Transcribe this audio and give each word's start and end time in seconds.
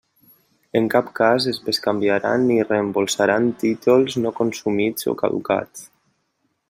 En 0.79 0.85
cap 0.93 1.09
cas 1.19 1.45
es 1.51 1.59
bescanviaran 1.67 2.47
ni 2.51 2.57
reemborsaran 2.69 3.51
títols 3.65 4.17
no 4.25 4.33
consumits 4.41 5.11
o 5.13 5.15
caducats. 5.21 5.87